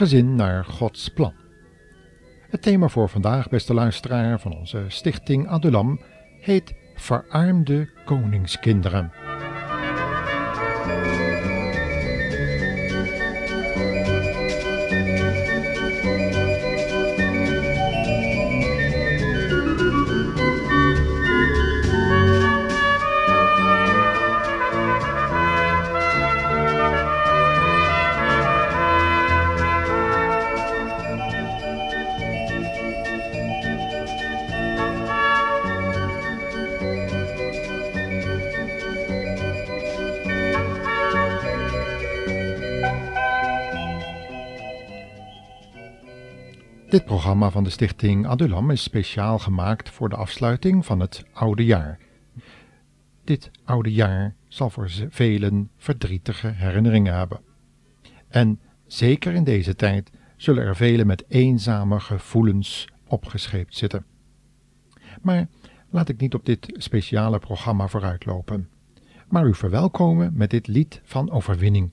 [0.00, 1.32] Gezin naar Gods plan.
[2.50, 6.00] Het thema voor vandaag, beste luisteraar van onze stichting Adulam,
[6.40, 9.12] heet Verarmde Koningskinderen.
[46.90, 51.64] Dit programma van de stichting Adulam is speciaal gemaakt voor de afsluiting van het oude
[51.64, 51.98] jaar.
[53.24, 57.40] Dit oude jaar zal voor velen verdrietige herinneringen hebben.
[58.28, 64.04] En zeker in deze tijd zullen er velen met eenzame gevoelens opgescheept zitten.
[65.22, 65.48] Maar
[65.90, 68.68] laat ik niet op dit speciale programma vooruitlopen,
[69.28, 71.90] maar u verwelkomen met dit lied van overwinning.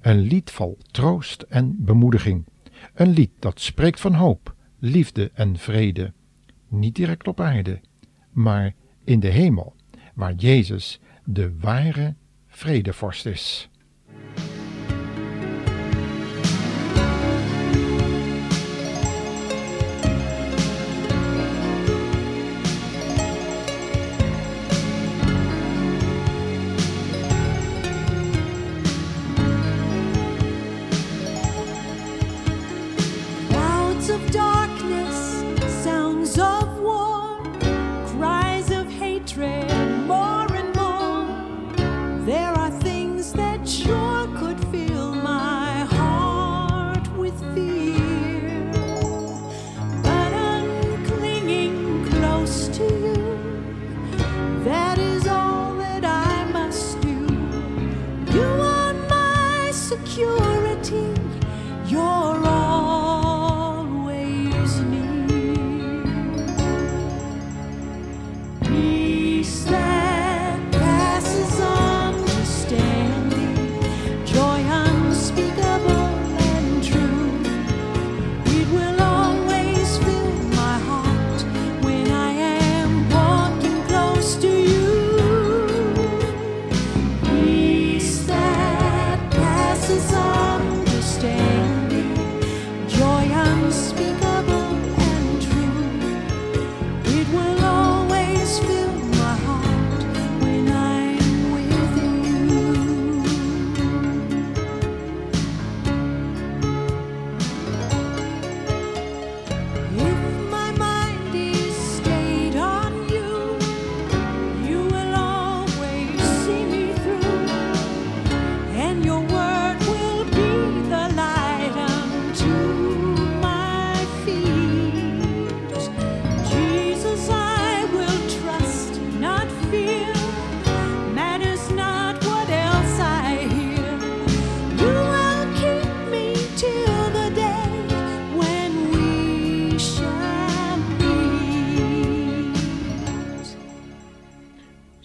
[0.00, 2.44] Een lied vol troost en bemoediging
[2.94, 6.12] een lied dat spreekt van hoop, liefde en vrede.
[6.68, 7.80] Niet direct op aarde,
[8.30, 9.74] maar in de hemel,
[10.14, 12.14] waar Jezus de ware
[12.48, 13.69] vredevorst is.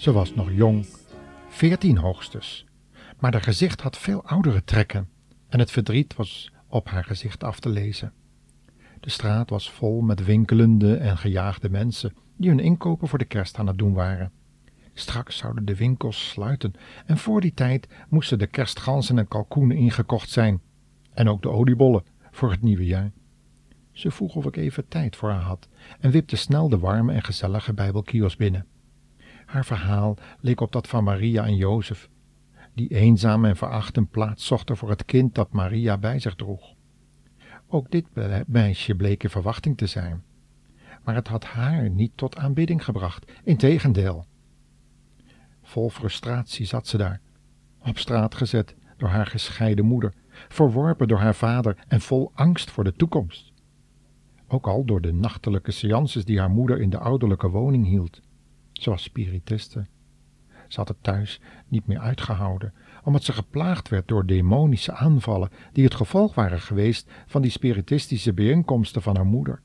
[0.05, 0.85] Ze was nog jong,
[1.47, 2.66] veertien hoogstens,
[3.19, 5.09] maar haar gezicht had veel oudere trekken
[5.49, 8.13] en het verdriet was op haar gezicht af te lezen.
[8.99, 13.57] De straat was vol met winkelende en gejaagde mensen die hun inkopen voor de kerst
[13.57, 14.31] aan het doen waren.
[14.93, 16.73] Straks zouden de winkels sluiten
[17.05, 20.61] en voor die tijd moesten de kerstganzen en kalkoenen ingekocht zijn
[21.13, 23.11] en ook de oliebollen voor het nieuwe jaar.
[23.91, 25.67] Ze vroeg of ik even tijd voor haar had
[25.99, 28.66] en wipte snel de warme en gezellige Bijbelkiosk binnen.
[29.55, 32.09] Haar verhaal leek op dat van Maria en Jozef,
[32.73, 36.73] die eenzaam en veracht een plaats zochten voor het kind dat Maria bij zich droeg.
[37.67, 38.05] Ook dit
[38.47, 40.23] meisje bleek in verwachting te zijn,
[41.03, 44.25] maar het had haar niet tot aanbidding gebracht, integendeel.
[45.61, 47.22] Vol frustratie zat ze daar,
[47.79, 52.84] op straat gezet door haar gescheiden moeder, verworpen door haar vader en vol angst voor
[52.84, 53.53] de toekomst.
[54.47, 58.22] Ook al door de nachtelijke seances die haar moeder in de ouderlijke woning hield.
[58.79, 59.87] Zoals spiritisten.
[60.67, 62.73] Ze had het thuis niet meer uitgehouden,
[63.03, 68.33] omdat ze geplaagd werd door demonische aanvallen die het gevolg waren geweest van die spiritistische
[68.33, 69.61] bijeenkomsten van haar moeder.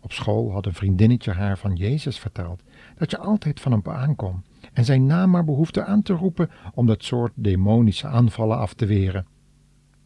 [0.00, 2.62] Op school had een vriendinnetje haar van Jezus verteld,
[2.96, 6.86] dat je altijd van hem aankom en zijn naam maar behoefde aan te roepen om
[6.86, 9.26] dat soort demonische aanvallen af te weren.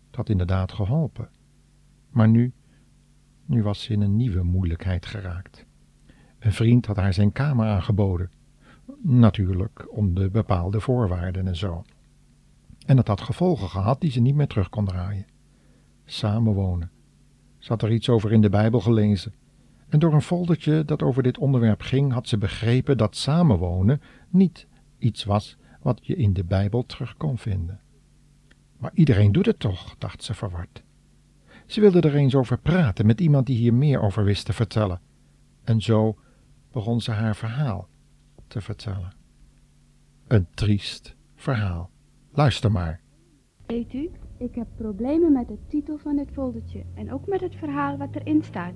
[0.06, 1.28] Dat had inderdaad geholpen.
[2.10, 2.52] Maar nu,
[3.44, 5.66] nu was ze in een nieuwe moeilijkheid geraakt.
[6.38, 8.30] Een vriend had haar zijn kamer aangeboden.
[9.02, 11.84] Natuurlijk onder bepaalde voorwaarden en zo.
[12.86, 15.26] En het had gevolgen gehad die ze niet meer terug kon draaien.
[16.04, 16.90] Samenwonen.
[17.58, 19.34] Ze had er iets over in de Bijbel gelezen.
[19.88, 24.66] En door een foldertje dat over dit onderwerp ging, had ze begrepen dat samenwonen niet
[24.98, 27.80] iets was wat je in de Bijbel terug kon vinden.
[28.78, 30.82] Maar iedereen doet het toch, dacht ze verward.
[31.66, 35.00] Ze wilde er eens over praten met iemand die hier meer over wist te vertellen.
[35.64, 36.16] En zo
[36.78, 37.88] begon ze haar verhaal
[38.46, 39.12] te vertellen.
[40.26, 41.90] Een triest verhaal.
[42.32, 43.00] Luister maar.
[43.66, 47.54] Weet u, ik heb problemen met de titel van dit foldertje en ook met het
[47.54, 48.74] verhaal wat erin staat.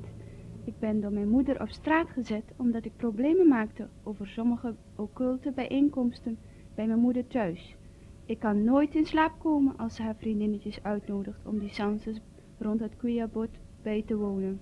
[0.65, 5.53] Ik ben door mijn moeder op straat gezet omdat ik problemen maakte over sommige occulte
[5.53, 6.39] bijeenkomsten
[6.75, 7.77] bij mijn moeder thuis.
[8.25, 12.21] Ik kan nooit in slaap komen als ze haar vriendinnetjes uitnodigt om die sanses
[12.59, 13.51] rond het Queabot
[13.83, 14.61] bij te wonen.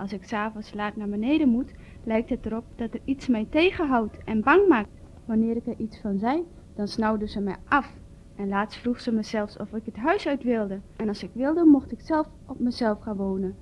[0.00, 1.72] Als ik s'avonds laat naar beneden moet,
[2.04, 5.00] lijkt het erop dat er iets mij tegenhoudt en bang maakt.
[5.24, 6.42] Wanneer ik er iets van zei,
[6.74, 7.94] dan snauwde ze mij af.
[8.36, 10.80] En laatst vroeg ze me zelfs of ik het huis uit wilde.
[10.96, 13.54] En als ik wilde, mocht ik zelf op mezelf gaan wonen.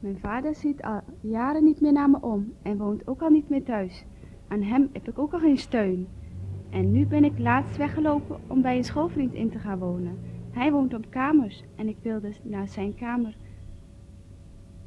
[0.00, 3.48] Mijn vader ziet al jaren niet meer naar me om en woont ook al niet
[3.48, 4.04] meer thuis.
[4.48, 6.08] Aan hem heb ik ook al geen steun.
[6.70, 10.18] En nu ben ik laatst weggelopen om bij een schoolvriend in te gaan wonen.
[10.50, 13.36] Hij woont op kamers en ik wilde naar zijn kamer.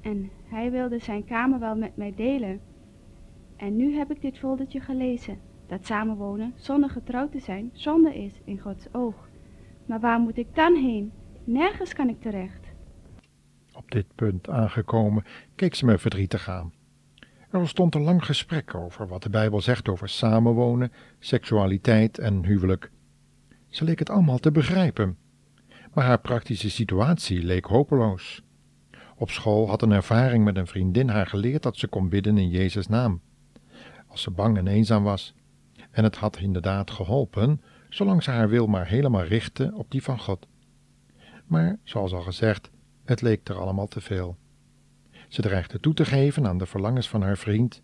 [0.08, 2.60] En hij wilde zijn kamer wel met mij delen.
[3.56, 8.34] En nu heb ik dit foldertje gelezen, dat samenwonen zonder getrouwd te zijn zonde is
[8.44, 9.30] in Gods oog.
[9.86, 11.12] Maar waar moet ik dan heen?
[11.44, 12.68] Nergens kan ik terecht.
[13.74, 15.24] Op dit punt aangekomen
[15.56, 16.74] keek ze me verdrietig aan.
[17.50, 22.92] Er ontstond een lang gesprek over wat de Bijbel zegt over samenwonen, seksualiteit en huwelijk.
[23.68, 25.18] Ze leek het allemaal te begrijpen,
[25.94, 28.46] maar haar praktische situatie leek hopeloos.
[29.20, 32.50] Op school had een ervaring met een vriendin haar geleerd dat ze kon bidden in
[32.50, 33.22] Jezus' naam.
[34.08, 35.34] Als ze bang en eenzaam was,
[35.92, 40.20] en het had inderdaad geholpen, zolang ze haar wil maar helemaal richtte op die van
[40.20, 40.48] God.
[41.46, 42.70] Maar, zoals al gezegd,
[43.06, 44.38] het leek er allemaal te veel.
[45.28, 47.82] Ze dreigde toe te geven aan de verlangens van haar vriend,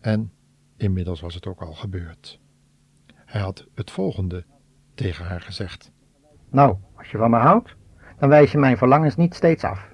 [0.00, 0.32] en
[0.76, 2.40] inmiddels was het ook al gebeurd.
[3.14, 4.44] Hij had het volgende
[4.94, 5.92] tegen haar gezegd.
[6.50, 7.76] Nou, als je van me houdt,
[8.18, 9.89] dan wijs je mijn verlangens niet steeds af.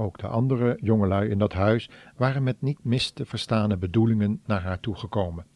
[0.00, 4.62] Ook de andere jongelui in dat huis waren met niet mis te verstane bedoelingen naar
[4.62, 5.46] haar toegekomen.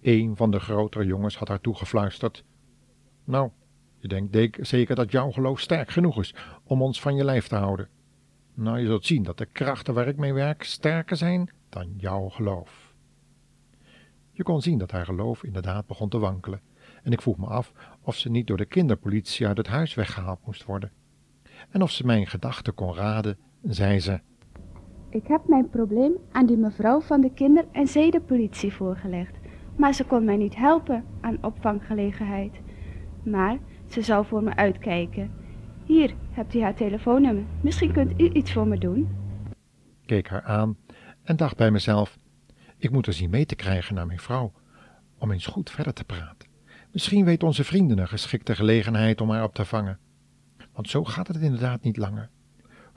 [0.00, 2.44] Een van de grotere jongens had haar toegefluisterd:
[3.24, 3.50] Nou,
[3.98, 6.34] je denkt zeker dat jouw geloof sterk genoeg is
[6.64, 7.88] om ons van je lijf te houden.
[8.54, 12.28] Nou, je zult zien dat de krachten waar ik mee werk sterker zijn dan jouw
[12.28, 12.94] geloof.
[14.32, 16.60] Je kon zien dat haar geloof inderdaad begon te wankelen,
[17.02, 20.46] en ik vroeg me af of ze niet door de kinderpolitie uit het huis weggehaald
[20.46, 20.92] moest worden.
[21.70, 24.20] En of ze mijn gedachten kon raden, zei ze:
[25.10, 29.36] Ik heb mijn probleem aan die mevrouw van de kinder- en zedenpolitie voorgelegd,
[29.76, 32.52] maar ze kon mij niet helpen aan opvanggelegenheid.
[33.24, 35.30] Maar ze zou voor me uitkijken.
[35.84, 37.44] Hier hebt u haar telefoonnummer.
[37.60, 39.08] Misschien kunt u iets voor me doen.
[40.06, 40.76] Keek haar aan
[41.22, 42.18] en dacht bij mezelf:
[42.78, 44.52] ik moet er zien mee te krijgen naar mijn vrouw,
[45.18, 46.48] om eens goed verder te praten.
[46.92, 49.98] Misschien weet onze vrienden een geschikte gelegenheid om haar op te vangen.
[50.72, 52.30] Want zo gaat het inderdaad niet langer.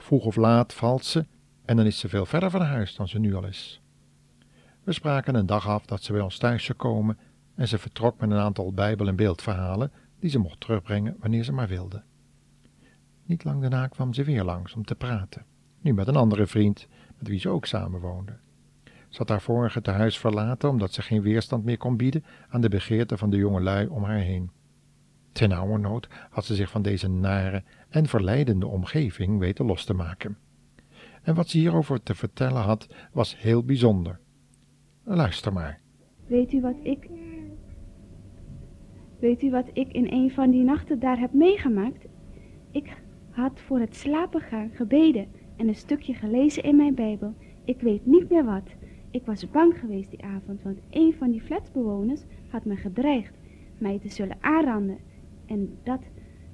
[0.05, 1.25] Vroeg of laat valt ze
[1.65, 3.81] en dan is ze veel verder van huis dan ze nu al is.
[4.83, 7.17] We spraken een dag af dat ze bij ons thuis zou komen
[7.55, 11.51] en ze vertrok met een aantal Bijbel- en beeldverhalen die ze mocht terugbrengen wanneer ze
[11.51, 12.03] maar wilde.
[13.23, 15.45] Niet lang daarna kwam ze weer langs om te praten,
[15.81, 18.37] nu met een andere vriend met wie ze ook samenwoonde.
[18.83, 22.69] Ze had haar vorige tehuis verlaten omdat ze geen weerstand meer kon bieden aan de
[22.69, 24.51] begeerte van de jongelui om haar heen.
[25.31, 27.63] Ten nood had ze zich van deze nare
[27.95, 30.37] en verleidende omgeving weten los te maken.
[31.23, 34.19] En wat ze hierover te vertellen had, was heel bijzonder.
[35.03, 35.79] Luister maar.
[36.27, 37.09] Weet u wat ik
[39.19, 42.05] Weet u wat ik in een van die nachten daar heb meegemaakt?
[42.71, 47.33] Ik had voor het slapen gaan gebeden en een stukje gelezen in mijn Bijbel.
[47.65, 48.69] Ik weet niet meer wat.
[49.11, 53.33] Ik was bang geweest die avond, want een van die flatbewoners had me gedreigd
[53.77, 54.97] mij te zullen aanranden
[55.45, 56.01] en dat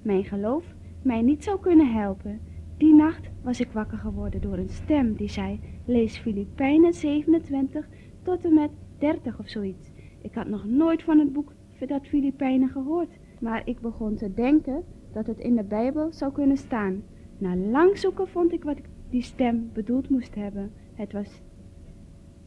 [0.02, 0.64] mijn geloof
[1.02, 2.40] mij niet zou kunnen helpen.
[2.78, 7.88] Die nacht was ik wakker geworden door een stem die zei, lees Filipijnen 27
[8.22, 9.92] tot en met 30 of zoiets.
[10.22, 11.54] Ik had nog nooit van het boek
[11.88, 16.58] dat Filipijnen gehoord, maar ik begon te denken dat het in de Bijbel zou kunnen
[16.58, 17.04] staan.
[17.38, 18.78] Na lang zoeken vond ik wat
[19.10, 20.72] die stem bedoeld moest hebben.
[20.94, 21.42] Het was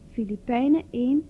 [0.09, 1.23] Filipijnen 1,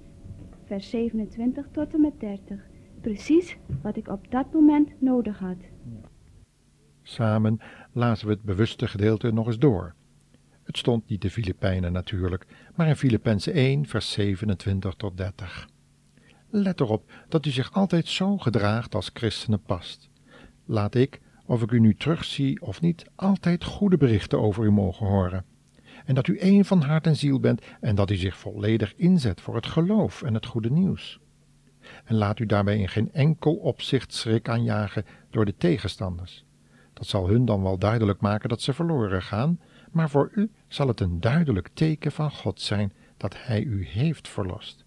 [0.66, 2.68] vers 27 tot en met 30.
[3.02, 5.58] Precies wat ik op dat moment nodig had.
[7.08, 7.60] Samen
[7.92, 9.94] lazen we het bewuste gedeelte nog eens door.
[10.64, 12.46] Het stond niet de Filipijnen natuurlijk,
[12.76, 15.70] maar in Filippenzen 1, vers 27 tot 30.
[16.50, 20.10] Let erop dat u zich altijd zo gedraagt als christenen past.
[20.66, 25.06] Laat ik, of ik u nu terugzie of niet, altijd goede berichten over u mogen
[25.06, 25.46] horen.
[26.06, 29.42] En dat u één van hart en ziel bent en dat u zich volledig inzet
[29.42, 31.20] voor het geloof en het goede nieuws.
[32.06, 36.46] En laat u daarbij in geen enkel opzicht schrik aanjagen door de tegenstanders.
[36.96, 39.60] Dat zal hun dan wel duidelijk maken dat ze verloren gaan,
[39.92, 44.28] maar voor u zal het een duidelijk teken van God zijn dat Hij u heeft
[44.28, 44.86] verlost.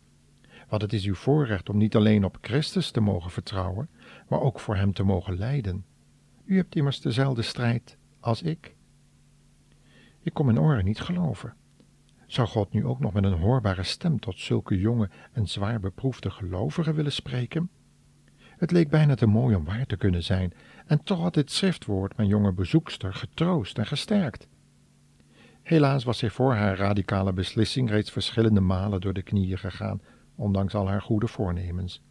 [0.68, 3.88] Want het is uw voorrecht om niet alleen op Christus te mogen vertrouwen,
[4.28, 5.84] maar ook voor Hem te mogen lijden.
[6.44, 8.74] U hebt immers dezelfde strijd als ik.
[10.22, 11.54] Ik kon mijn oren niet geloven.
[12.26, 16.30] Zou God nu ook nog met een hoorbare stem tot zulke jonge en zwaar beproefde
[16.30, 17.70] gelovigen willen spreken?
[18.58, 20.52] Het leek bijna te mooi om waar te kunnen zijn,
[20.88, 24.48] en toch had dit schriftwoord mijn jonge bezoekster getroost en gesterkt.
[25.62, 30.00] Helaas was zij voor haar radicale beslissing reeds verschillende malen door de knieën gegaan,
[30.34, 32.02] ondanks al haar goede voornemens.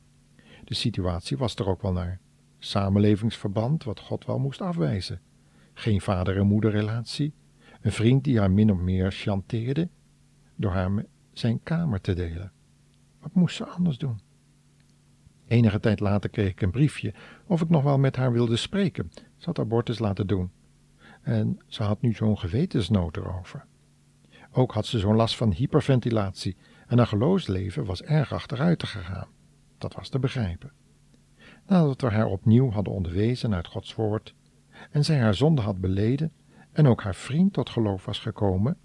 [0.63, 2.19] De situatie was er ook wel naar.
[2.60, 5.22] Samenlevingsverband wat God wel moest afwijzen.
[5.74, 7.34] Geen vader- en moederrelatie.
[7.81, 9.89] Een vriend die haar min of meer chanteerde
[10.55, 12.51] door haar zijn kamer te delen.
[13.19, 14.19] Wat moest ze anders doen?
[15.47, 17.13] Enige tijd later kreeg ik een briefje
[17.45, 19.11] of ik nog wel met haar wilde spreken.
[19.13, 20.51] Ze had abortus laten doen.
[21.21, 23.65] En ze had nu zo'n gewetensnood erover.
[24.51, 26.55] Ook had ze zo'n last van hyperventilatie
[26.87, 29.27] en haar geloofsleven was erg achteruit gegaan.
[29.77, 30.71] Dat was te begrijpen.
[31.67, 34.35] Nadat we haar opnieuw hadden onderwezen uit Gods woord
[34.91, 36.31] en zij haar zonde had beleden
[36.71, 38.77] en ook haar vriend tot geloof was gekomen,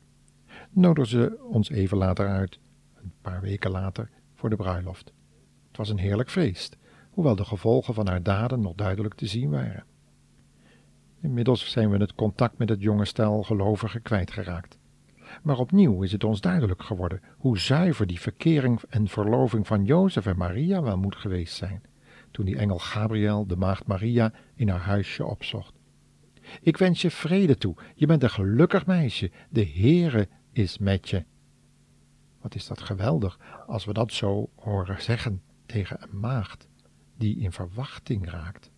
[0.71, 2.59] nodigde ze ons even later uit,
[3.03, 5.13] een paar weken later, voor de bruiloft.
[5.73, 6.77] Het was een heerlijk feest,
[7.11, 9.85] hoewel de gevolgen van haar daden nog duidelijk te zien waren.
[11.21, 14.79] Inmiddels zijn we het contact met het jonge stel gelovigen kwijtgeraakt.
[15.43, 20.27] Maar opnieuw is het ons duidelijk geworden hoe zuiver die verkering en verloving van Jozef
[20.27, 21.83] en Maria wel moet geweest zijn,
[22.31, 25.75] toen die engel Gabriel de maagd Maria in haar huisje opzocht.
[26.61, 31.25] Ik wens je vrede toe, je bent een gelukkig meisje, de Heere is met je.
[32.41, 36.69] Wat is dat geweldig als we dat zo horen zeggen tegen een maagd
[37.17, 38.71] die in verwachting raakt.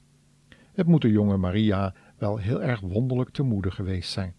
[0.72, 4.34] Het moet de jonge Maria wel heel erg wonderlijk te moede geweest zijn.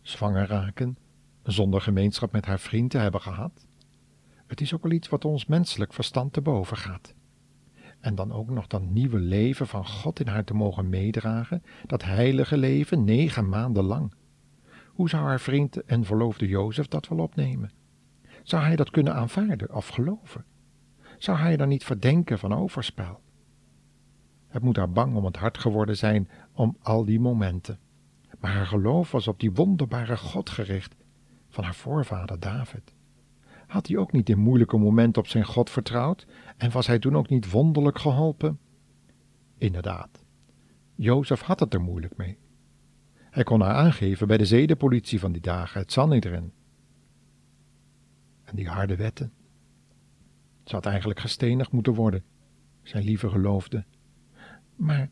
[0.00, 0.98] Zwanger raken,
[1.42, 3.66] zonder gemeenschap met haar vriend te hebben gehad.
[4.46, 7.14] Het is ook wel iets wat ons menselijk verstand te boven gaat.
[8.00, 12.02] En dan ook nog dat nieuwe leven van God in haar te mogen meedragen, dat
[12.02, 14.14] heilige leven negen maanden lang.
[14.86, 17.70] Hoe zou haar vriend en verloofde Jozef dat wel opnemen?
[18.42, 20.44] Zou hij dat kunnen aanvaarden of geloven?
[21.22, 23.20] Zou hij dan niet verdenken van overspel?
[24.48, 27.78] Het moet haar bang om het hart geworden zijn om al die momenten.
[28.40, 30.94] Maar haar geloof was op die wonderbare God gericht
[31.48, 32.94] van haar voorvader David.
[33.66, 36.26] Had hij ook niet in moeilijke momenten op zijn God vertrouwd
[36.56, 38.58] en was hij toen ook niet wonderlijk geholpen?
[39.58, 40.24] Inderdaad,
[40.94, 42.38] Jozef had het er moeilijk mee.
[43.14, 46.52] Hij kon haar aangeven bij de zedenpolitie van die dagen, het Sanhedrin.
[48.44, 49.32] En die harde wetten.
[50.64, 52.24] Ze had eigenlijk gestenigd moeten worden,
[52.82, 53.84] zijn lieve geloofde.
[54.76, 55.10] Maar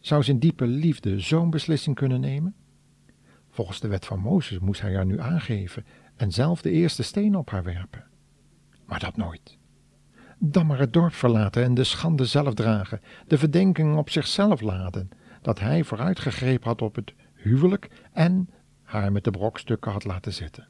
[0.00, 2.54] zou zijn diepe liefde zo'n beslissing kunnen nemen?
[3.50, 5.84] Volgens de wet van Mozes moest hij haar nu aangeven
[6.16, 8.04] en zelf de eerste steen op haar werpen.
[8.84, 9.58] Maar dat nooit.
[10.38, 15.08] Dan maar het dorp verlaten en de schande zelf dragen, de verdenking op zichzelf laden,
[15.42, 18.50] dat hij vooruitgegrepen had op het huwelijk en
[18.82, 20.68] haar met de brokstukken had laten zitten.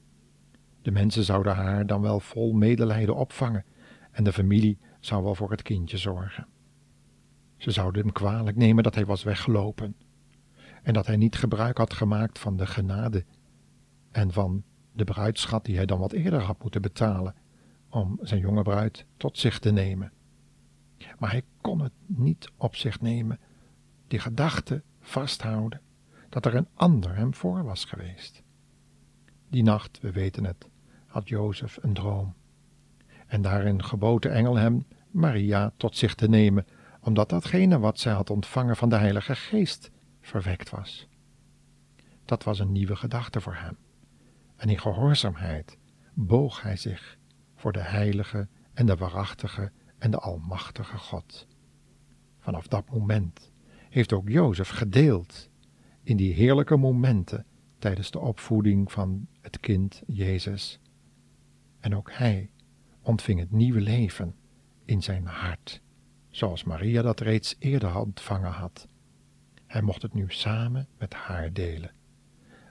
[0.83, 3.65] De mensen zouden haar dan wel vol medelijden opvangen
[4.11, 6.47] en de familie zou wel voor het kindje zorgen.
[7.57, 9.97] Ze zouden hem kwalijk nemen dat hij was weggelopen
[10.83, 13.25] en dat hij niet gebruik had gemaakt van de genade
[14.11, 17.35] en van de bruidschat die hij dan wat eerder had moeten betalen
[17.89, 20.13] om zijn jonge bruid tot zich te nemen.
[21.19, 23.39] Maar hij kon het niet op zich nemen,
[24.07, 25.81] die gedachte vasthouden
[26.29, 28.43] dat er een ander hem voor was geweest.
[29.49, 30.69] Die nacht, we weten het,
[31.07, 32.35] had Jozef een droom.
[33.29, 36.67] En daarin gebood de engel hem Maria tot zich te nemen,
[37.01, 41.09] omdat datgene wat zij had ontvangen van de Heilige Geest verwekt was.
[42.25, 43.77] Dat was een nieuwe gedachte voor hem.
[44.57, 45.79] En in gehoorzaamheid
[46.15, 47.19] boog hij zich
[47.55, 51.47] voor de heilige en de waarachtige en de almachtige God.
[52.39, 53.53] Vanaf dat moment
[53.89, 55.51] heeft ook Jozef gedeeld
[56.03, 57.47] in die heerlijke momenten
[57.79, 60.81] tijdens de opvoeding van het kind Jezus.
[61.81, 62.51] En ook hij
[63.09, 64.35] ontving het nieuwe leven
[64.85, 65.81] in zijn hart,
[66.31, 68.89] zoals Maria dat reeds eerder ontvangen had.
[69.67, 71.91] Hij mocht het nu samen met haar delen.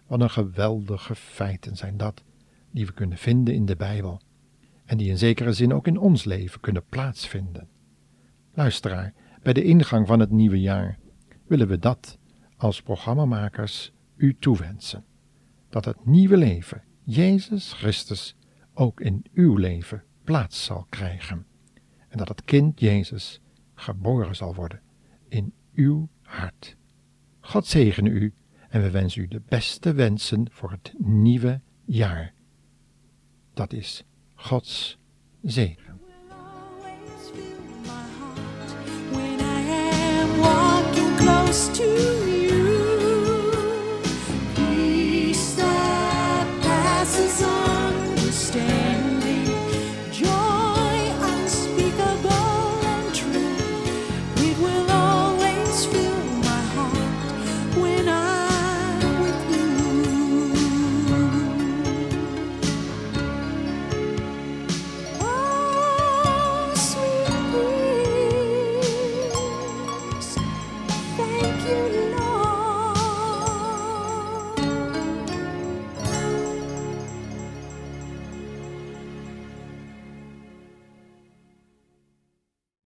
[0.07, 2.23] Wat een geweldige feiten zijn dat,
[2.71, 4.21] die we kunnen vinden in de Bijbel
[4.85, 7.69] en die in zekere zin ook in ons leven kunnen plaatsvinden.
[8.53, 10.99] Luisteraar, bij de ingang van het nieuwe jaar
[11.47, 12.17] willen we dat
[12.57, 15.05] als programmamakers u toewensen.
[15.69, 18.35] Dat het nieuwe leven, Jezus Christus,
[18.73, 21.45] ook in uw leven plaats zal krijgen.
[22.07, 23.41] En dat het kind Jezus
[23.73, 24.81] geboren zal worden
[25.29, 26.75] in uw hart.
[27.39, 28.33] God zegene u
[28.69, 32.33] en we wensen u de beste wensen voor het nieuwe jaar.
[33.53, 34.03] Dat is
[34.35, 34.97] Gods
[35.41, 35.99] zegen.